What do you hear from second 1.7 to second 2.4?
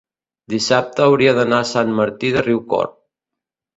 Sant Martí